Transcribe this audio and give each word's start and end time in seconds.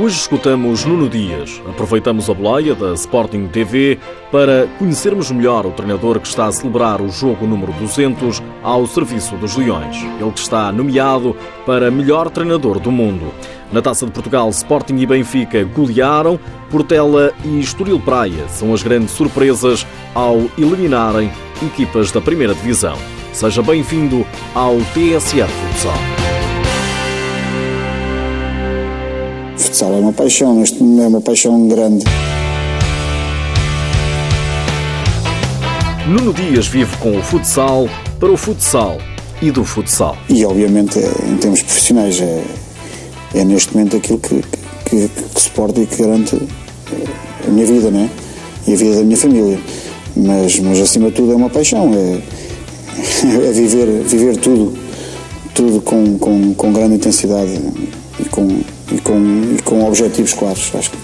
Hoje 0.00 0.14
escutamos 0.14 0.84
Nuno 0.84 1.08
Dias. 1.08 1.60
Aproveitamos 1.68 2.30
a 2.30 2.34
boleia 2.34 2.72
da 2.72 2.94
Sporting 2.94 3.48
TV 3.48 3.98
para 4.30 4.68
conhecermos 4.78 5.28
melhor 5.32 5.66
o 5.66 5.72
treinador 5.72 6.20
que 6.20 6.28
está 6.28 6.46
a 6.46 6.52
celebrar 6.52 7.00
o 7.00 7.08
jogo 7.08 7.48
número 7.48 7.72
200 7.72 8.40
ao 8.62 8.86
serviço 8.86 9.34
dos 9.38 9.56
Leões. 9.56 9.96
Ele 10.20 10.30
que 10.30 10.38
está 10.38 10.70
nomeado 10.70 11.34
para 11.66 11.90
melhor 11.90 12.30
treinador 12.30 12.78
do 12.78 12.92
mundo. 12.92 13.34
Na 13.72 13.82
Taça 13.82 14.06
de 14.06 14.12
Portugal, 14.12 14.48
Sporting 14.50 14.98
e 14.98 15.06
Benfica 15.06 15.64
golearam, 15.64 16.38
Portela 16.70 17.32
e 17.44 17.58
Estoril 17.58 17.98
Praia 17.98 18.46
são 18.48 18.72
as 18.72 18.84
grandes 18.84 19.10
surpresas 19.10 19.84
ao 20.14 20.42
eliminarem 20.56 21.28
equipas 21.60 22.12
da 22.12 22.20
primeira 22.20 22.54
divisão. 22.54 22.96
Seja 23.32 23.62
bem-vindo 23.62 24.24
ao 24.54 24.76
TSF 24.94 25.52
Futsal. 25.72 26.27
Futsal 29.78 29.92
é 29.92 30.00
uma 30.00 30.12
paixão, 30.12 30.54
neste 30.56 30.82
é 30.82 31.06
uma 31.06 31.20
paixão 31.20 31.68
grande. 31.68 32.04
Nuno 36.08 36.32
Dias 36.32 36.66
vive 36.66 36.96
com 36.96 37.16
o 37.16 37.22
futsal, 37.22 37.88
para 38.18 38.32
o 38.32 38.36
futsal 38.36 38.98
e 39.40 39.52
do 39.52 39.64
futsal. 39.64 40.16
E 40.28 40.44
obviamente, 40.44 40.98
é, 40.98 41.12
em 41.30 41.36
termos 41.36 41.62
profissionais, 41.62 42.20
é, 42.20 42.42
é 43.36 43.44
neste 43.44 43.72
momento 43.76 43.98
aquilo 43.98 44.18
que, 44.18 44.42
que, 44.84 45.08
que 45.08 45.40
suporta 45.40 45.80
e 45.80 45.86
que 45.86 45.96
garante 46.02 46.36
a 47.46 47.50
minha 47.50 47.66
vida, 47.66 47.88
né? 47.92 48.10
E 48.66 48.72
a 48.72 48.76
vida 48.76 48.96
da 48.96 49.02
minha 49.04 49.16
família. 49.16 49.60
Mas, 50.16 50.58
mas 50.58 50.80
acima 50.80 51.10
de 51.10 51.14
tudo 51.14 51.32
é 51.32 51.36
uma 51.36 51.50
paixão, 51.50 51.94
é, 51.94 52.18
é 53.48 53.52
viver, 53.52 54.02
viver 54.02 54.36
tudo, 54.38 54.76
tudo 55.54 55.80
com, 55.82 56.18
com, 56.18 56.52
com 56.54 56.72
grande 56.72 56.96
intensidade 56.96 57.52
com, 58.38 58.60
e 58.94 59.00
com, 59.00 59.54
e 59.56 59.62
com 59.62 59.84
objetivos 59.84 60.32
claros. 60.32 60.70
Acho 60.74 60.90
que 60.90 60.96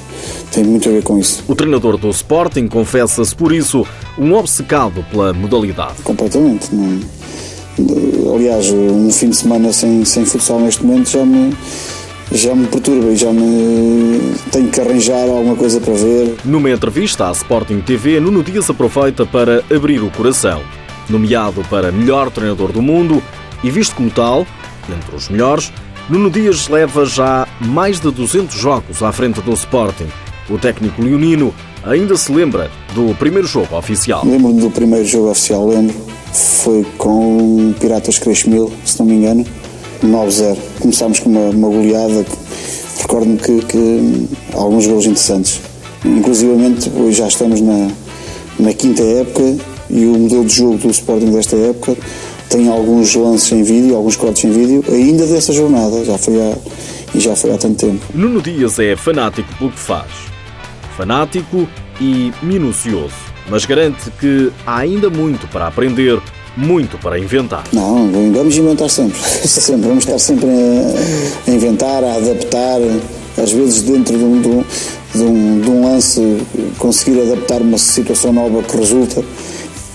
tem 0.53 0.65
muito 0.65 0.89
a 0.89 0.93
ver 0.93 1.03
com 1.03 1.19
isso. 1.19 1.43
O 1.49 1.55
treinador 1.55 1.97
do 1.97 2.09
Sporting 2.11 2.69
confessa-se, 2.69 3.35
por 3.35 3.53
isso, 3.53 3.85
um 4.17 4.35
obcecado 4.35 5.05
pela 5.11 5.33
modalidade. 5.33 6.03
Completamente. 6.05 6.69
Não, 6.73 7.01
aliás, 8.35 8.71
um 8.71 9.11
fim 9.11 9.31
de 9.31 9.37
semana 9.37 9.73
sem, 9.73 10.05
sem 10.05 10.25
futsal 10.25 10.61
neste 10.61 10.85
momento 10.85 11.11
já 11.11 11.25
me, 11.25 11.53
já 12.31 12.55
me 12.55 12.69
perturba 12.69 13.09
e 13.09 13.17
já 13.17 13.33
me 13.33 14.35
tenho 14.53 14.69
que 14.69 14.81
arranjar 14.81 15.29
alguma 15.29 15.57
coisa 15.57 15.81
para 15.81 15.95
ver. 15.95 16.37
Numa 16.45 16.71
entrevista 16.71 17.29
à 17.29 17.33
Sporting 17.33 17.81
TV, 17.81 18.21
Nuno 18.21 18.45
Dias 18.45 18.71
aproveita 18.71 19.27
para 19.27 19.65
abrir 19.75 20.01
o 20.03 20.11
coração. 20.11 20.63
Nomeado 21.09 21.63
para 21.69 21.91
melhor 21.91 22.31
treinador 22.31 22.71
do 22.73 22.81
mundo 22.81 23.23
e 23.63 23.71
visto 23.71 23.95
como 23.97 24.11
tal, 24.11 24.47
entre 24.89 25.17
os 25.17 25.29
melhores, 25.29 25.73
Nuno 26.07 26.29
Dias 26.29 26.69
leva 26.69 27.07
já 27.07 27.49
mais 27.61 27.99
de 27.99 28.11
200 28.11 28.55
jogos 28.55 29.03
à 29.03 29.11
frente 29.11 29.41
do 29.41 29.53
Sporting. 29.55 30.07
O 30.51 30.59
técnico 30.59 31.01
leonino 31.01 31.55
ainda 31.83 32.15
se 32.15 32.31
lembra 32.31 32.71
do 32.95 33.15
primeiro 33.15 33.49
jogo 33.49 33.75
oficial. 33.75 34.23
Lembro-me 34.23 34.61
do 34.61 34.71
primeiro 34.71 35.07
jogo 35.07 35.31
oficial, 35.31 35.67
lembro. 35.67 35.97
Foi 36.31 36.85
com 36.99 37.73
Piratas 37.81 38.19
Crescimil, 38.19 38.71
se 38.85 38.99
não 38.99 39.07
me 39.07 39.15
engano, 39.15 39.47
9-0. 40.05 40.59
Começámos 40.81 41.21
com 41.21 41.31
uma, 41.31 41.49
uma 41.49 41.69
goleada. 41.69 42.27
Recordo-me 43.01 43.39
que, 43.39 43.65
que 43.65 44.29
alguns 44.53 44.87
gols 44.87 45.07
interessantes. 45.07 45.59
Inclusive, 46.05 46.53
hoje 46.97 47.17
já 47.17 47.29
estamos 47.29 47.63
na, 47.63 47.89
na 48.59 48.75
quinta 48.75 49.03
época 49.03 49.57
e 49.89 50.05
o 50.05 50.19
modelo 50.19 50.45
de 50.45 50.55
jogo 50.55 50.77
do 50.77 50.91
Sporting 50.91 51.31
desta 51.31 51.57
época 51.57 51.97
tem 52.49 52.69
alguns 52.69 53.15
lances 53.15 53.51
em 53.53 53.63
vídeo, 53.63 53.97
alguns 53.97 54.17
cortes 54.17 54.45
em 54.45 54.51
vídeo, 54.51 54.85
ainda 54.89 55.27
dessa 55.27 55.53
jornada, 55.53 56.05
já 56.05 56.19
foi 56.19 56.41
há, 56.41 56.57
e 57.15 57.21
já 57.21 57.35
foi 57.35 57.53
há 57.53 57.59
tanto 57.59 57.87
tempo. 57.87 58.05
Nuno 58.15 58.41
Dias 58.41 58.79
é 58.79 58.97
fanático 58.97 59.49
pelo 59.59 59.71
que 59.71 59.79
faz. 59.79 60.11
Fanático 60.97 61.69
e 62.01 62.33
minucioso, 62.43 63.15
mas 63.49 63.65
garante 63.65 64.11
que 64.21 64.53
há 64.67 64.79
ainda 64.79 65.11
muito 65.11 65.47
para 65.49 65.67
aprender, 65.67 66.21
muito 66.57 66.99
para 66.99 67.19
inventar. 67.19 67.65
Não, 67.73 68.11
vamos 68.33 68.57
inventar 68.57 68.89
sempre. 68.89 69.19
sempre 69.47 69.89
vamos 69.89 70.05
estar 70.05 70.19
sempre 70.19 70.47
a 70.47 71.51
inventar, 71.51 72.05
a 72.05 72.15
adaptar, 72.15 72.81
às 73.37 73.51
vezes 73.51 73.83
dentro 73.83 74.17
de 74.17 74.25
um, 74.25 74.41
de 74.41 74.49
um, 74.49 74.65
de 75.15 75.23
um, 75.23 75.61
de 75.61 75.71
um 75.71 75.85
lance, 75.85 76.39
conseguir 76.79 77.21
adaptar 77.21 77.61
uma 77.61 77.79
situação 77.79 78.33
nova 78.33 78.63
que 78.63 78.77
resulta 78.77 79.25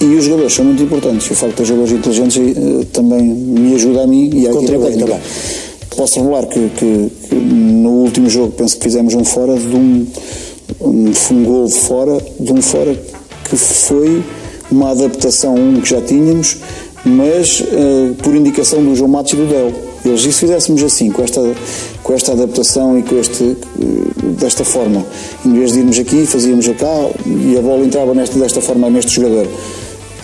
e 0.01 0.05
os 0.15 0.23
jogadores 0.23 0.53
são 0.53 0.65
muito 0.65 0.81
importantes. 0.81 1.29
O 1.29 1.35
facto 1.35 1.51
de 1.51 1.57
ter 1.57 1.65
jogadores 1.65 1.93
inteligentes 1.93 2.37
uh, 2.37 2.85
também 2.85 3.21
me 3.23 3.75
ajuda 3.75 4.03
a 4.03 4.07
mim 4.07 4.29
e 4.33 4.47
a 4.47 4.51
Contribui 4.51 4.93
também. 4.93 5.19
Posso 5.95 6.19
revelar 6.19 6.45
que, 6.45 6.69
que, 6.69 7.11
que, 7.27 7.35
no 7.35 7.89
último 8.03 8.29
jogo 8.29 8.53
penso 8.53 8.77
que 8.77 8.83
fizemos 8.83 9.13
um 9.13 9.25
fora 9.25 9.57
de 9.57 9.75
um, 9.75 10.07
um, 10.79 11.11
um 11.31 11.43
gol 11.43 11.65
de 11.65 11.73
fora, 11.73 12.17
de 12.39 12.53
um 12.53 12.61
fora 12.61 12.97
que 13.49 13.57
foi 13.57 14.23
uma 14.71 14.91
adaptação 14.91 15.55
um 15.55 15.81
que 15.81 15.89
já 15.89 15.99
tínhamos, 15.99 16.57
mas 17.03 17.59
uh, 17.59 18.15
por 18.21 18.35
indicação 18.35 18.83
do 18.83 18.95
João 18.95 19.09
Matos 19.09 19.33
e 19.33 19.35
do 19.35 19.47
Del. 19.47 19.73
Eles, 20.05 20.21
e 20.21 20.31
se 20.31 20.39
fizéssemos 20.39 20.81
assim, 20.81 21.11
com 21.11 21.23
esta, 21.23 21.41
com 22.01 22.13
esta 22.13 22.31
adaptação 22.31 22.97
e 22.97 23.03
com 23.03 23.17
este, 23.17 23.43
uh, 23.43 23.57
desta 24.39 24.63
forma, 24.63 25.05
em 25.45 25.53
vez 25.53 25.73
de 25.73 25.79
irmos 25.79 25.99
aqui, 25.99 26.25
fazíamos 26.25 26.67
cá 26.69 27.09
e 27.25 27.57
a 27.57 27.61
bola 27.61 27.83
entrava 27.83 28.13
nesta, 28.13 28.39
desta 28.39 28.61
forma 28.61 28.89
neste 28.89 29.15
jogador. 29.15 29.47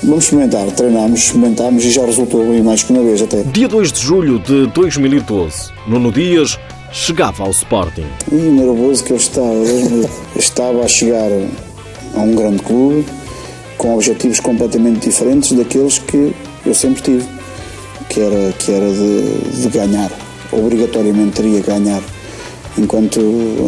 Vamos 0.03 0.25
experimentar, 0.25 0.67
treinámos, 0.71 1.19
experimentámos 1.21 1.83
e 1.85 1.91
já 1.91 2.05
resultou 2.05 2.45
bem 2.47 2.61
mais 2.61 2.83
que 2.83 2.91
uma 2.91 3.03
vez 3.03 3.21
até. 3.21 3.43
Dia 3.43 3.67
2 3.67 3.91
de 3.91 3.99
julho 3.99 4.39
de 4.39 4.67
2012, 4.67 5.71
Nuno 5.87 6.11
Dias 6.11 6.59
chegava 6.91 7.43
ao 7.43 7.51
Sporting. 7.51 8.05
E 8.31 8.35
nervoso 8.35 9.03
que 9.03 9.11
eu 9.11 9.17
estava, 9.17 9.47
eu 9.53 10.09
estava 10.39 10.83
a 10.83 10.87
chegar 10.87 11.29
a 12.13 12.19
um 12.19 12.35
grande 12.35 12.61
clube 12.61 13.05
com 13.77 13.95
objetivos 13.95 14.39
completamente 14.39 15.09
diferentes 15.09 15.51
daqueles 15.51 15.99
que 15.99 16.33
eu 16.65 16.73
sempre 16.73 17.01
tive, 17.01 17.25
que 18.09 18.19
era, 18.19 18.53
que 18.53 18.71
era 18.71 18.89
de, 18.89 19.61
de 19.61 19.69
ganhar, 19.69 20.11
obrigatoriamente 20.51 21.41
teria 21.41 21.61
que 21.61 21.67
ganhar. 21.67 22.01
Enquanto 22.77 23.21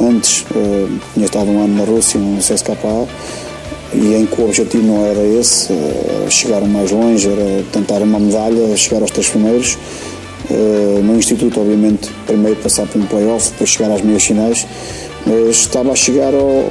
antes 0.10 0.42
uh, 0.52 1.00
tinha 1.14 1.26
estado 1.26 1.50
um 1.50 1.64
ano 1.64 1.78
na 1.78 1.84
Rússia, 1.86 2.20
no 2.20 2.40
CSKA, 2.40 3.08
e 3.94 4.16
em 4.16 4.26
que 4.26 4.42
o 4.42 4.46
objetivo 4.46 4.84
não 4.84 5.06
era 5.06 5.24
esse, 5.24 5.72
era 6.28 6.30
chegar 6.30 6.62
mais 6.62 6.92
longe, 6.92 7.30
era 7.30 7.64
tentar 7.72 8.02
uma 8.02 8.20
medalha, 8.20 8.76
chegar 8.76 9.02
aos 9.02 9.12
três 9.12 9.30
primeiros. 9.30 9.78
No 11.04 11.18
Instituto, 11.18 11.60
obviamente, 11.62 12.10
primeiro 12.26 12.58
passar 12.58 12.86
por 12.86 13.02
um 13.02 13.06
playoff, 13.06 13.50
depois 13.52 13.70
chegar 13.70 13.92
às 13.92 14.02
meias 14.02 14.24
finais, 14.24 14.68
mas 15.26 15.58
estava 15.58 15.92
a 15.92 15.96
chegar 15.96 16.34
ao, 16.34 16.66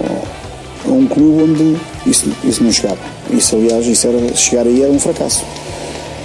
a 0.86 0.92
um 0.92 1.06
clube 1.06 1.42
onde 1.42 1.76
isso, 2.06 2.30
isso 2.44 2.62
não 2.62 2.72
chegava. 2.72 2.98
Isso, 3.30 3.56
aliás, 3.56 3.86
isso 3.86 4.06
era, 4.06 4.34
chegar 4.34 4.66
aí 4.66 4.82
era 4.82 4.92
um 4.92 4.98
fracasso. 4.98 5.42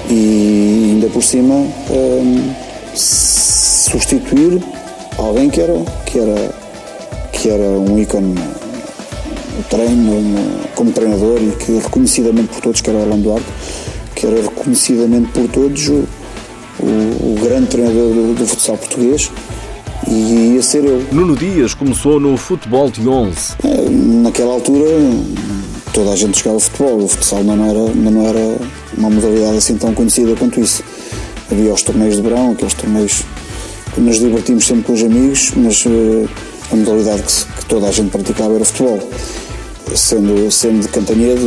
E 0.09 0.91
ainda 0.93 1.07
por 1.07 1.23
cima, 1.23 1.55
um, 1.55 2.53
substituir 2.93 4.61
alguém 5.17 5.49
que 5.49 5.61
era, 5.61 5.75
que 6.05 6.19
era, 6.19 6.55
que 7.31 7.49
era 7.49 7.63
um 7.63 7.97
ícone 7.99 8.35
treino, 9.69 10.61
como 10.75 10.91
treinador 10.91 11.39
e 11.41 11.51
que 11.57 11.71
reconhecidamente 11.73 12.47
por 12.49 12.61
todos, 12.61 12.81
que 12.81 12.89
era 12.89 12.99
o 12.99 13.01
Orlando 13.03 13.23
Duarte, 13.23 13.45
que 14.15 14.25
era 14.25 14.41
reconhecidamente 14.41 15.31
por 15.31 15.47
todos 15.49 15.87
o, 15.87 16.03
o, 16.79 16.85
o 16.85 17.39
grande 17.41 17.67
treinador 17.67 18.13
do, 18.13 18.35
do, 18.35 18.45
futsal 18.45 18.77
português 18.77 19.31
e 20.07 20.53
ia 20.55 20.61
ser 20.61 20.83
eu. 20.83 21.03
Nuno 21.11 21.35
Dias 21.35 21.73
começou 21.73 22.19
no 22.19 22.37
futebol 22.37 22.89
de 22.89 23.07
11. 23.07 23.55
É, 23.63 23.89
naquela 23.89 24.53
altura 24.53 24.85
toda 25.93 26.11
a 26.11 26.15
gente 26.15 26.39
jogava 26.39 26.59
futebol, 26.59 27.03
o 27.03 27.07
futsal 27.07 27.43
não, 27.43 27.65
era, 27.65 27.93
não 27.93 28.27
era 28.27 28.57
uma 28.97 29.09
modalidade 29.09 29.57
assim 29.57 29.75
tão 29.77 29.93
conhecida 29.93 30.35
quanto 30.35 30.59
isso. 30.59 30.83
Havia 31.51 31.73
os 31.73 31.81
torneios 31.81 32.15
de 32.15 32.21
verão, 32.21 32.51
aqueles 32.51 32.73
torneios 32.73 33.23
que 33.93 33.99
nos 33.99 34.19
divertimos 34.19 34.65
sempre 34.65 34.83
com 34.83 34.93
os 34.93 35.03
amigos, 35.03 35.51
mas 35.55 35.85
uh, 35.85 36.29
a 36.71 36.75
modalidade 36.75 37.23
que, 37.23 37.59
que 37.59 37.65
toda 37.65 37.87
a 37.87 37.91
gente 37.91 38.09
praticava 38.09 38.55
era 38.55 38.63
futebol 38.63 38.99
sendo, 39.95 40.51
sendo 40.51 40.81
de 40.81 40.87
Cantanhedo, 40.87 41.41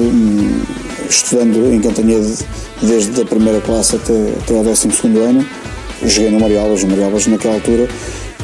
estudando 1.08 1.72
em 1.72 1.80
Cantanhedo 1.80 2.36
desde 2.82 3.20
a 3.20 3.24
primeira 3.24 3.60
classe 3.60 3.96
até, 3.96 4.32
até 4.42 4.56
ao 4.56 4.64
12 4.64 4.88
ano. 5.18 5.46
Joguei 6.02 6.30
no 6.30 6.40
Marialvas, 6.40 6.82
o 6.82 6.86
Marialvas 6.88 7.26
naquela 7.26 7.54
altura 7.54 7.88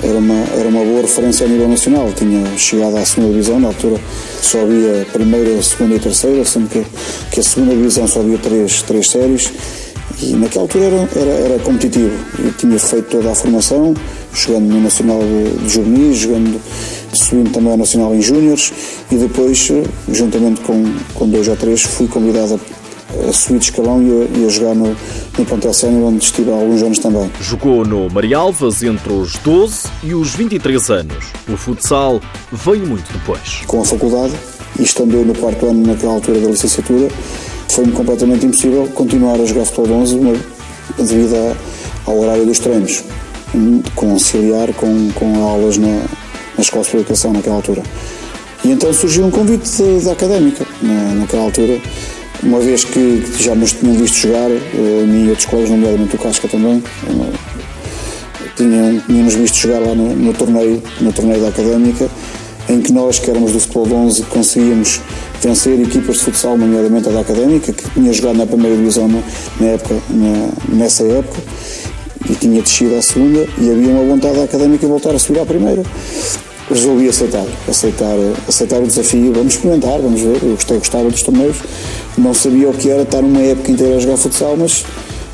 era 0.03 0.19
uma, 0.19 0.45
era 0.59 0.69
uma 0.69 0.83
boa 0.83 1.03
referência 1.03 1.47
a 1.47 1.49
nível 1.49 1.69
nacional. 1.69 2.11
Tinha 2.13 2.45
chegado 2.57 2.97
à 2.97 3.05
segunda 3.05 3.33
divisão, 3.33 3.61
na 3.61 3.69
altura 3.69 4.01
só 4.41 4.63
havia 4.63 5.07
primeira, 5.13 5.63
segunda 5.63 5.95
e 5.95 5.99
terceira, 5.99 6.45
sendo 6.45 6.69
que, 6.69 6.85
que 7.31 7.41
a 7.41 7.43
segunda 7.43 7.75
divisão 7.75 8.07
só 8.07 8.21
havia 8.21 8.39
três, 8.39 8.83
três 8.83 9.11
séries. 9.11 9.53
E 10.23 10.35
naquela 10.35 10.65
altura 10.65 10.85
era, 10.85 11.09
era, 11.17 11.31
era 11.31 11.59
competitivo. 11.61 12.13
Eu 12.39 12.53
tinha 12.53 12.79
feito 12.79 13.11
toda 13.11 13.31
a 13.31 13.35
formação, 13.35 13.95
jogando 14.35 14.69
no 14.69 14.81
Nacional 14.81 15.21
de, 15.21 15.65
de 15.65 15.69
Juvenis, 15.69 16.19
jogando, 16.19 16.61
subindo 17.13 17.53
também 17.53 17.71
ao 17.71 17.77
Nacional 17.77 18.15
em 18.15 18.23
Júniores 18.23 18.73
e 19.11 19.17
depois, 19.17 19.71
juntamente 20.09 20.61
com, 20.61 20.83
com 21.15 21.29
dois 21.29 21.49
ou 21.49 21.57
três, 21.57 21.83
fui 21.83 22.07
convidado 22.07 22.61
a, 23.25 23.29
a 23.29 23.33
subir 23.33 23.59
de 23.59 23.65
escalão 23.67 24.03
e 24.03 24.11
a, 24.11 24.39
e 24.39 24.47
a 24.47 24.49
jogar 24.49 24.75
no, 24.75 24.97
no 25.39 25.45
Pontel 25.45 25.75
Sénior, 25.75 26.09
onde 26.09 26.25
estive 26.25 26.51
há 26.51 26.55
alguns 26.55 26.83
anos 26.83 26.99
também. 26.99 27.31
Jogou 27.41 27.85
no 27.85 28.09
Marialvas 28.11 28.83
entre 28.83 29.13
os 29.13 29.37
12 29.39 29.89
e 30.05 30.15
os 30.15 30.35
23 30.35 30.91
anos. 30.91 31.25
O 31.49 31.57
futsal 31.57 32.21
veio 32.53 32.87
muito 32.87 33.13
depois. 33.13 33.63
Com 33.67 33.81
a 33.81 33.85
faculdade, 33.85 34.33
e 34.79 34.83
estando 34.83 35.15
eu 35.15 35.25
no 35.25 35.35
quarto 35.35 35.67
ano 35.67 35.87
naquela 35.87 36.13
altura 36.13 36.41
da 36.41 36.49
licenciatura, 36.49 37.09
foi-me 37.69 37.93
completamente 37.93 38.47
impossível 38.47 38.89
continuar 38.95 39.41
a 39.41 39.45
jogar 39.45 39.65
futebol 39.65 39.87
de 39.87 39.93
11 39.93 40.41
devido 40.99 41.57
ao 42.07 42.19
horário 42.19 42.45
dos 42.45 42.59
treinos, 42.59 43.05
conciliar 43.95 44.73
com, 44.75 45.11
com 45.15 45.43
aulas 45.45 45.77
na, 45.79 46.03
na 46.61 46.63
Escola 46.63 46.85
de 46.85 46.97
Educação 46.97 47.33
naquela 47.33 47.57
altura. 47.57 47.83
E 48.63 48.71
então 48.71 48.93
surgiu 48.93 49.25
um 49.25 49.31
convite 49.31 49.83
da 50.05 50.13
Académica, 50.13 50.67
na, 50.83 51.15
naquela 51.15 51.45
altura, 51.45 51.81
uma 52.43 52.61
vez 52.61 52.85
que 52.85 53.25
já 53.39 53.55
nos 53.55 53.73
tinham 53.73 53.95
visto 53.95 54.17
jogar, 54.17 54.51
eh, 54.51 55.01
a 55.03 55.07
mim 55.07 55.27
e 55.27 55.31
outros 55.31 55.47
colegas, 55.47 55.71
nomeadamente 55.71 56.17
o 56.17 56.19
Casca 56.19 56.47
também, 56.49 56.83
eh, 57.09 58.49
tinham, 58.57 59.01
tínhamos 59.01 59.35
visto 59.35 59.57
jogar 59.57 59.81
lá 59.81 59.95
no, 59.95 60.15
no, 60.15 60.35
torneio, 60.35 60.83
no 61.01 61.13
torneio 61.13 61.41
da 61.41 61.49
Académica, 61.49 62.11
em 62.69 62.83
que 62.83 62.93
nós, 62.93 63.19
que 63.19 63.31
éramos 63.31 63.53
do 63.53 63.61
futebol 63.61 63.87
de 63.87 63.95
11, 63.95 64.23
conseguíamos 64.25 65.01
vencer 65.43 65.81
equipas 65.81 66.17
de 66.17 66.25
futsal, 66.25 66.59
nomeadamente 66.59 67.09
a 67.09 67.13
da 67.13 67.21
Académica, 67.21 67.73
que 67.73 67.91
tinha 67.91 68.13
jogado 68.13 68.37
na 68.37 68.47
primeira 68.47 68.77
divisão 68.77 69.09
na, 69.09 69.23
na 69.59 69.67
época, 69.69 69.95
na, 70.11 70.77
nessa 70.77 71.05
época, 71.05 71.41
e 72.29 72.35
tinha 72.35 72.61
descido 72.61 72.97
à 72.97 73.03
segunda, 73.03 73.49
e 73.59 73.71
havia 73.71 73.89
uma 73.89 74.05
vontade 74.05 74.37
da 74.37 74.45
Académica 74.45 74.87
voltar 74.87 75.15
a 75.15 75.19
subir 75.19 75.41
à 75.41 75.47
primeira 75.47 75.83
resolvi 76.71 77.09
aceitar, 77.09 77.45
aceitar, 77.69 78.17
aceitar 78.49 78.81
o 78.81 78.87
desafio, 78.87 79.33
vamos 79.33 79.55
experimentar, 79.55 80.01
vamos 80.01 80.21
ver, 80.21 80.39
eu 80.43 80.55
gostei, 80.55 80.79
gostava 80.79 81.11
dos 81.11 81.23
torneios, 81.23 81.57
não 82.17 82.33
sabia 82.33 82.69
o 82.69 82.73
que 82.73 82.89
era 82.89 83.03
estar 83.03 83.21
uma 83.21 83.41
época 83.41 83.71
inteira 83.73 83.97
a 83.97 83.99
jogar 83.99 84.17
futsal, 84.17 84.57
mas, 84.57 84.85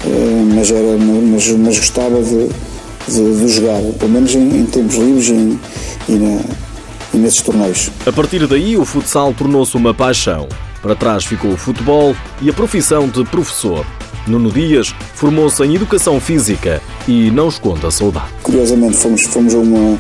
eh, 0.04 0.54
mas, 0.54 0.70
era, 0.70 0.96
mas, 0.98 1.48
mas 1.48 1.78
gostava 1.78 2.22
de, 2.22 2.48
de, 3.08 3.40
de, 3.40 3.48
jogar, 3.48 3.80
pelo 3.98 4.12
menos 4.12 4.34
em, 4.34 4.60
em 4.60 4.64
tempos 4.64 4.96
livres 4.96 5.28
e, 5.28 5.58
e, 6.08 6.12
na, 6.12 6.40
e 7.12 7.16
nesses 7.18 7.42
torneios. 7.42 7.90
A 8.06 8.12
partir 8.12 8.46
daí 8.46 8.76
o 8.76 8.84
futsal 8.84 9.34
tornou-se 9.34 9.76
uma 9.76 9.92
paixão. 9.92 10.48
Para 10.80 10.94
trás 10.94 11.24
ficou 11.24 11.52
o 11.52 11.56
futebol 11.56 12.14
e 12.40 12.48
a 12.48 12.52
profissão 12.52 13.08
de 13.08 13.24
professor. 13.24 13.84
Nuno 14.26 14.50
Dias 14.50 14.94
formou-se 15.14 15.62
em 15.62 15.74
Educação 15.74 16.20
Física 16.20 16.82
e 17.06 17.30
não 17.30 17.48
esconde 17.48 17.86
a 17.86 17.90
saudade. 17.90 18.26
Curiosamente, 18.42 18.96
fomos, 18.96 19.22
fomos 19.22 19.54
a 19.54 19.58
uma 19.58 19.98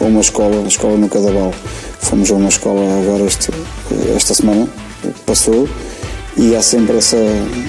a 0.00 0.04
uma 0.04 0.20
escola, 0.20 0.62
a 0.64 0.68
escola 0.68 0.96
no 0.96 1.08
Cadaval. 1.08 1.52
Fomos 2.00 2.30
a 2.30 2.34
uma 2.34 2.48
escola 2.48 2.80
agora 3.00 3.24
este, 3.24 3.50
esta 4.16 4.34
semana, 4.34 4.68
passou, 5.26 5.68
e 6.36 6.54
há 6.54 6.62
sempre 6.62 6.96
essa, 6.96 7.16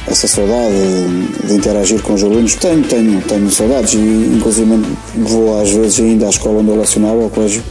essa 0.08 0.28
saudade 0.28 0.74
de, 0.74 1.48
de, 1.48 1.54
interagir 1.56 2.02
com 2.02 2.14
os 2.14 2.24
alunos. 2.24 2.56
Tenho, 2.56 2.84
tenho, 2.84 3.22
tenho 3.22 3.50
saudades, 3.50 3.94
e 3.94 3.98
inclusive 3.98 4.70
vou 5.16 5.60
às 5.60 5.72
vezes 5.72 6.00
ainda 6.00 6.28
à 6.28 6.30
escola 6.30 6.60
onde 6.60 6.70
eu 6.70 6.80
lecionava, 6.80 7.24
ao 7.24 7.30
colégio 7.30 7.64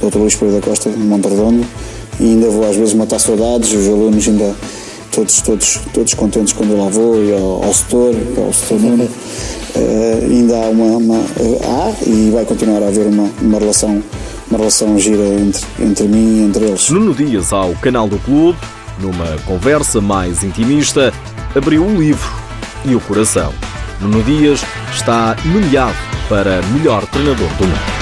Dr. 0.00 0.16
Luís 0.16 0.34
Pereira 0.34 0.60
da 0.60 0.66
Costa, 0.66 0.90
de 0.90 0.98
Monterredondo, 0.98 1.66
e 2.18 2.24
ainda 2.24 2.48
vou 2.48 2.68
às 2.68 2.76
vezes 2.76 2.94
matar 2.94 3.18
saudades, 3.18 3.72
os 3.72 3.86
alunos 3.86 4.26
ainda 4.26 4.54
todos, 5.12 5.40
todos, 5.42 5.80
todos 5.92 6.14
contentes 6.14 6.52
quando 6.52 6.70
eu 6.72 6.78
lá 6.78 6.88
vou, 6.88 7.22
e 7.22 7.32
ao, 7.32 7.64
ao 7.64 7.74
setor, 7.74 8.14
ao 8.38 8.52
setor 8.52 8.80
Nuno. 8.80 9.08
Uh, 9.74 10.24
ainda 10.24 10.56
há 10.56 10.68
uma, 10.70 10.96
uma 10.96 11.18
uh, 11.18 11.60
há 11.62 12.04
e 12.06 12.30
vai 12.30 12.44
continuar 12.44 12.82
a 12.82 12.88
haver 12.88 13.06
uma, 13.06 13.30
uma 13.40 13.58
relação 13.58 14.02
uma 14.50 14.58
relação 14.58 14.98
gira 14.98 15.22
entre, 15.22 15.62
entre 15.78 16.08
mim 16.08 16.38
e 16.38 16.44
entre 16.44 16.64
eles. 16.64 16.88
Nuno 16.88 17.14
Dias 17.14 17.52
ao 17.52 17.74
canal 17.74 18.08
do 18.08 18.18
clube, 18.18 18.58
numa 18.98 19.36
conversa 19.46 20.00
mais 20.00 20.42
intimista, 20.42 21.12
abriu 21.54 21.84
o 21.84 22.00
livro 22.00 22.30
e 22.84 22.94
o 22.94 23.00
coração. 23.00 23.52
Nuno 24.00 24.22
Dias 24.22 24.62
está 24.92 25.36
nomeado 25.44 25.96
para 26.28 26.62
melhor 26.72 27.06
treinador 27.06 27.48
do 27.58 27.66
mundo. 27.66 27.97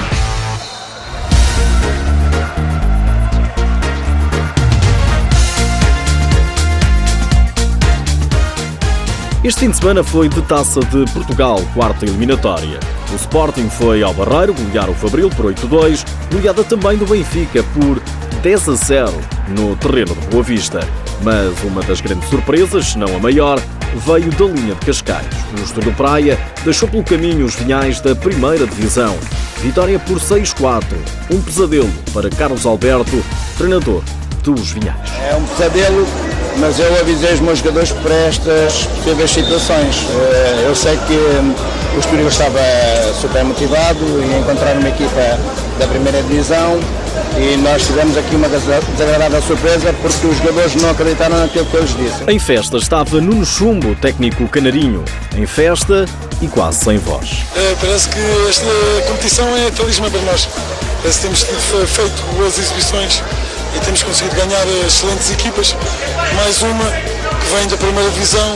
Este 9.47 9.61
fim 9.61 9.69
de 9.69 9.77
semana 9.77 10.03
foi 10.03 10.27
de 10.27 10.41
Taça 10.41 10.81
de 10.81 11.09
Portugal, 11.13 11.61
quarta 11.73 12.03
eliminatória. 12.05 12.81
O 13.13 13.15
Sporting 13.15 13.69
foi 13.69 14.03
ao 14.03 14.13
Barreiro 14.13 14.53
golear 14.53 14.89
o 14.89 14.93
Fabril 14.93 15.29
por 15.29 15.45
8-2, 15.45 16.05
goleada 16.29 16.65
também 16.65 16.97
do 16.97 17.05
Benfica 17.05 17.63
por 17.63 18.01
10 18.41 18.67
a 18.67 18.73
0 18.75 19.13
no 19.57 19.73
terreno 19.77 20.13
de 20.15 20.27
Boa 20.27 20.43
Vista. 20.43 20.81
Mas 21.23 21.63
uma 21.63 21.81
das 21.83 22.01
grandes 22.01 22.27
surpresas, 22.27 22.87
se 22.87 22.97
não 22.97 23.15
a 23.15 23.19
maior, 23.19 23.57
veio 24.05 24.29
da 24.31 24.45
linha 24.47 24.75
de 24.75 24.85
Cascais. 24.85 25.25
O 25.57 25.63
Estoril 25.63 25.93
Praia 25.93 26.37
deixou 26.65 26.89
pelo 26.89 27.05
caminho 27.05 27.45
os 27.45 27.55
vinhais 27.55 28.01
da 28.01 28.13
primeira 28.13 28.67
divisão. 28.67 29.15
Vitória 29.59 29.97
por 29.97 30.19
6-4, 30.19 30.83
um 31.31 31.41
pesadelo 31.41 31.89
para 32.13 32.29
Carlos 32.29 32.65
Alberto, 32.65 33.23
treinador 33.57 34.03
dos 34.43 34.71
vinhais. 34.71 35.09
É 35.21 35.33
um 35.37 35.45
pesadelo 35.45 36.05
mas 36.59 36.79
eu 36.79 36.99
avisei 36.99 37.33
os 37.33 37.39
meus 37.39 37.59
jogadores 37.59 37.91
para 37.91 38.13
estas 38.13 38.85
possíveis 38.85 39.31
situações. 39.31 40.07
Eh, 40.09 40.65
eu 40.67 40.75
sei 40.75 40.97
que 41.07 41.13
hum, 41.13 41.53
o 41.95 41.99
Estoril 41.99 42.27
estava 42.27 42.59
super 43.19 43.43
motivado 43.43 43.99
em 44.23 44.39
encontrar 44.39 44.75
uma 44.75 44.89
equipa 44.89 45.39
da 45.79 45.87
primeira 45.87 46.21
divisão 46.23 46.79
e 47.37 47.57
nós 47.57 47.85
tivemos 47.85 48.17
aqui 48.17 48.35
uma 48.35 48.47
desagradável 48.49 49.41
surpresa 49.41 49.93
porque 50.01 50.27
os 50.27 50.37
jogadores 50.37 50.75
não 50.75 50.89
acreditaram 50.89 51.37
naquilo 51.37 51.65
que 51.65 51.75
eu 51.75 51.81
lhes 51.81 51.95
disse. 51.95 52.23
Em 52.27 52.39
festa 52.39 52.77
estava 52.77 53.21
Nuno 53.21 53.45
Chumbo, 53.45 53.95
técnico 53.95 54.47
canarinho. 54.47 55.03
Em 55.35 55.45
festa 55.45 56.05
e 56.41 56.47
quase 56.47 56.83
sem 56.83 56.97
voz. 56.97 57.43
É, 57.55 57.75
parece 57.79 58.09
que 58.09 58.19
esta 58.49 58.65
competição 59.07 59.47
é 59.57 59.71
talismã 59.71 60.09
para 60.09 60.21
nós. 60.21 60.47
Parece 61.01 61.19
que 61.19 61.27
temos 61.27 61.43
feito 61.43 62.35
boas 62.35 62.57
exibições 62.57 63.21
e 63.77 63.79
temos 63.81 64.03
conseguido 64.03 64.35
ganhar 64.35 64.65
excelentes 64.85 65.29
equipas. 65.31 65.75
Mais 66.35 66.61
uma 66.61 66.85
que 66.85 67.55
vem 67.55 67.67
da 67.67 67.77
primeira 67.77 68.09
divisão, 68.11 68.55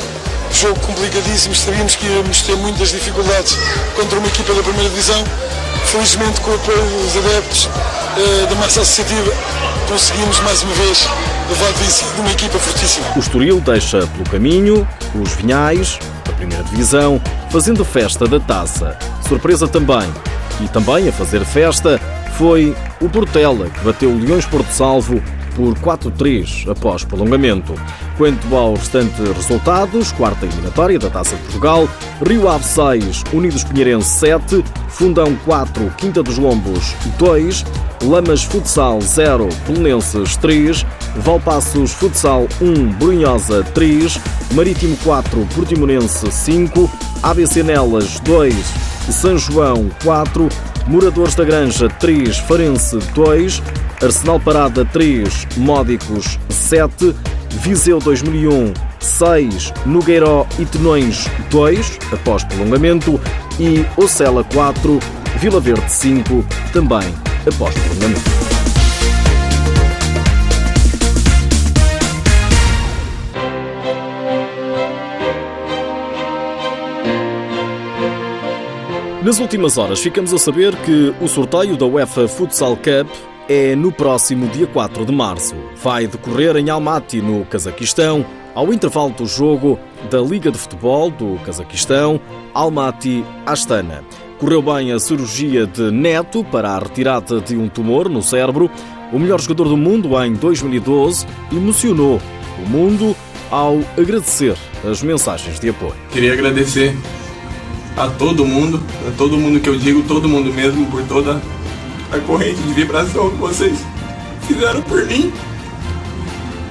jogo 0.51 0.79
complicadíssimo, 0.79 1.55
sabíamos 1.55 1.95
que 1.95 2.05
íamos 2.05 2.41
ter 2.41 2.55
muitas 2.55 2.89
dificuldades 2.89 3.57
contra 3.95 4.17
uma 4.17 4.27
equipa 4.27 4.53
da 4.53 4.63
primeira 4.63 4.89
divisão. 4.89 5.23
Felizmente, 5.85 6.41
com 6.41 6.51
o 6.51 6.55
apoio 6.55 6.83
dos 6.83 7.17
adeptos 7.17 7.69
eh, 8.17 8.45
da 8.47 8.55
massa 8.55 8.81
associativa, 8.81 9.31
conseguimos 9.87 10.39
mais 10.41 10.63
uma 10.63 10.73
vez 10.73 11.07
levar 11.49 11.71
vencido 11.73 12.21
uma 12.21 12.31
equipa 12.31 12.57
fortíssima. 12.59 13.05
O 13.15 13.19
Estoril 13.19 13.59
deixa 13.61 14.07
pelo 14.07 14.29
caminho 14.29 14.87
os 15.15 15.33
Vinhais, 15.33 15.99
da 16.25 16.33
primeira 16.33 16.63
divisão, 16.63 17.21
fazendo 17.49 17.83
festa 17.85 18.27
da 18.27 18.39
taça. 18.39 18.97
Surpresa 19.27 19.67
também. 19.67 20.11
E 20.63 20.67
também 20.67 21.07
a 21.07 21.11
fazer 21.11 21.43
festa 21.43 21.99
foi 22.37 22.75
o 22.99 23.09
Portela, 23.09 23.69
que 23.69 23.79
bateu 23.81 24.09
o 24.09 24.19
Leões 24.19 24.45
Porto 24.45 24.71
Salvo 24.71 25.21
por 25.55 25.75
4-3 25.79 26.69
após 26.69 27.03
prolongamento. 27.03 27.73
Quanto 28.17 28.55
aos 28.55 28.79
restantes 28.79 29.19
resultados, 29.35 30.11
quarta 30.11 30.45
eliminatória 30.45 30.99
da 30.99 31.09
Taça 31.09 31.35
de 31.35 31.41
Portugal, 31.43 31.87
Rio 32.25 32.47
Ave 32.47 32.63
6, 32.63 33.23
Unidos 33.33 33.63
Pinheirense 33.63 34.09
7, 34.19 34.63
Fundão 34.89 35.35
4, 35.45 35.93
Quinta 35.97 36.21
dos 36.23 36.37
Lombos 36.37 36.95
2, 37.17 37.65
Lamas 38.03 38.43
Futsal 38.43 39.01
0, 39.01 39.49
Pelenenses 39.65 40.35
3, 40.37 40.85
Valpassos 41.17 41.91
Futsal 41.93 42.47
1, 42.61 42.93
Brunhosa 42.93 43.63
3, 43.73 44.19
Marítimo 44.53 44.97
4, 45.03 45.47
Portimonense 45.55 46.31
5, 46.31 46.89
ABC 47.23 47.63
Nelas 47.63 48.19
2, 48.21 48.55
São 49.09 49.37
João 49.37 49.89
4, 50.03 50.49
Moradores 50.87 51.35
da 51.35 51.43
Granja 51.43 51.89
3, 51.89 52.37
Farense 52.39 52.97
2, 53.13 53.61
Arsenal 54.01 54.39
Parada 54.39 54.83
3, 54.85 55.47
Módicos 55.57 56.39
7, 56.49 57.15
Viseu 57.61 57.99
2001 57.99 58.73
6, 58.99 59.73
Nogueiró 59.85 60.45
e 60.59 60.65
Tenões 60.65 61.25
2, 61.49 61.99
após 62.13 62.43
prolongamento, 62.43 63.19
e 63.59 63.85
Ocela 63.97 64.43
4, 64.43 64.99
Vila 65.37 65.59
Verde 65.59 65.91
5, 65.91 66.45
também 66.71 67.13
após 67.45 67.73
prolongamento. 67.73 68.40
Nas 79.21 79.37
últimas 79.37 79.77
horas 79.77 79.99
ficamos 79.99 80.33
a 80.33 80.37
saber 80.39 80.75
que 80.77 81.13
o 81.21 81.27
sorteio 81.27 81.77
da 81.77 81.85
UEFA 81.85 82.27
Futsal 82.27 82.75
Cup 82.75 83.07
é 83.47 83.75
no 83.75 83.91
próximo 83.91 84.47
dia 84.47 84.65
4 84.65 85.05
de 85.05 85.11
março. 85.11 85.55
Vai 85.75 86.07
decorrer 86.07 86.55
em 86.57 86.71
Almaty, 86.71 87.21
no 87.21 87.45
Cazaquistão, 87.45 88.25
ao 88.55 88.73
intervalo 88.73 89.11
do 89.11 89.27
jogo 89.27 89.77
da 90.09 90.19
Liga 90.19 90.49
de 90.49 90.57
Futebol 90.57 91.11
do 91.11 91.37
Cazaquistão, 91.45 92.19
Almaty 92.51 93.23
Astana. 93.45 94.03
Correu 94.39 94.63
bem 94.63 94.91
a 94.91 94.99
cirurgia 94.99 95.67
de 95.67 95.91
Neto 95.91 96.43
para 96.43 96.71
a 96.71 96.79
retirada 96.79 97.39
de 97.39 97.55
um 97.55 97.69
tumor 97.69 98.09
no 98.09 98.23
cérebro. 98.23 98.71
O 99.13 99.19
melhor 99.19 99.39
jogador 99.39 99.65
do 99.65 99.77
mundo 99.77 100.19
em 100.23 100.33
2012 100.33 101.27
emocionou 101.51 102.19
o 102.57 102.67
mundo 102.67 103.15
ao 103.51 103.81
agradecer 103.95 104.55
as 104.83 105.03
mensagens 105.03 105.59
de 105.59 105.69
apoio. 105.69 105.93
Queria 106.11 106.33
agradecer 106.33 106.95
a 107.95 108.07
todo 108.07 108.45
mundo, 108.45 108.81
a 109.07 109.11
todo 109.17 109.37
mundo 109.37 109.59
que 109.59 109.69
eu 109.69 109.77
digo, 109.77 110.03
todo 110.03 110.27
mundo 110.27 110.53
mesmo, 110.53 110.85
por 110.87 111.03
toda 111.03 111.41
a 112.11 112.19
corrente 112.19 112.61
de 112.61 112.73
vibração 112.73 113.29
que 113.29 113.37
vocês 113.37 113.79
fizeram 114.47 114.81
por 114.81 115.05
mim. 115.05 115.31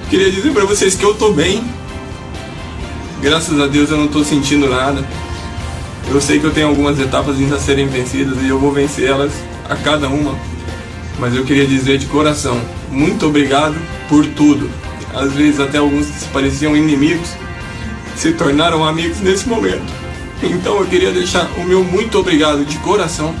Queria 0.09 0.31
dizer 0.31 0.51
para 0.51 0.65
vocês 0.65 0.95
que 0.95 1.03
eu 1.03 1.13
tô 1.13 1.31
bem. 1.31 1.63
Graças 3.21 3.59
a 3.59 3.67
Deus 3.67 3.89
eu 3.91 3.97
não 3.97 4.07
tô 4.07 4.23
sentindo 4.23 4.69
nada. 4.69 5.05
Eu 6.09 6.19
sei 6.19 6.39
que 6.39 6.45
eu 6.45 6.51
tenho 6.51 6.67
algumas 6.67 6.99
etapas 6.99 7.37
ainda 7.37 7.55
a 7.55 7.59
serem 7.59 7.87
vencidas 7.87 8.37
e 8.41 8.49
eu 8.49 8.59
vou 8.59 8.71
vencer 8.71 9.07
elas 9.07 9.31
a 9.69 9.75
cada 9.75 10.09
uma. 10.09 10.35
Mas 11.17 11.35
eu 11.35 11.45
queria 11.45 11.65
dizer 11.65 11.97
de 11.97 12.07
coração, 12.07 12.59
muito 12.89 13.27
obrigado 13.27 13.75
por 14.09 14.25
tudo. 14.25 14.69
Às 15.13 15.33
vezes 15.33 15.59
até 15.59 15.77
alguns 15.77 16.07
que 16.07 16.19
se 16.19 16.25
pareciam 16.25 16.75
inimigos 16.75 17.29
se 18.15 18.33
tornaram 18.33 18.83
amigos 18.83 19.19
nesse 19.19 19.47
momento. 19.47 20.00
Então 20.43 20.79
eu 20.79 20.87
queria 20.87 21.11
deixar 21.11 21.49
o 21.57 21.63
meu 21.63 21.83
muito 21.83 22.17
obrigado 22.17 22.65
de 22.65 22.77
coração 22.79 23.33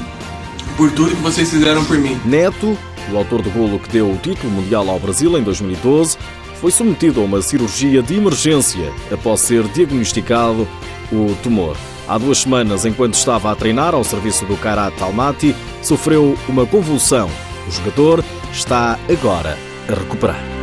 por 0.77 0.91
tudo 0.91 1.15
que 1.15 1.21
vocês 1.21 1.49
fizeram 1.49 1.83
por 1.85 1.97
mim. 1.97 2.19
Neto, 2.25 2.77
o 3.11 3.17
autor 3.17 3.41
do 3.41 3.49
golo 3.49 3.79
que 3.79 3.89
deu 3.89 4.09
o 4.09 4.17
título 4.17 4.51
mundial 4.51 4.89
ao 4.89 4.99
Brasil 4.99 5.37
em 5.37 5.43
2012, 5.43 6.17
foi 6.59 6.71
submetido 6.71 7.21
a 7.21 7.23
uma 7.23 7.41
cirurgia 7.41 8.03
de 8.03 8.15
emergência 8.15 8.93
após 9.11 9.41
ser 9.41 9.63
diagnosticado 9.69 10.67
o 11.11 11.35
tumor. 11.41 11.75
Há 12.07 12.17
duas 12.17 12.39
semanas, 12.39 12.85
enquanto 12.85 13.15
estava 13.15 13.51
a 13.51 13.55
treinar 13.55 13.95
ao 13.95 14.03
serviço 14.03 14.45
do 14.45 14.55
Karat 14.57 14.99
Almaty, 15.01 15.55
sofreu 15.81 16.37
uma 16.47 16.65
convulsão. 16.65 17.29
O 17.67 17.71
jogador 17.71 18.23
está 18.51 18.99
agora 19.09 19.57
a 19.89 19.93
recuperar. 19.93 20.60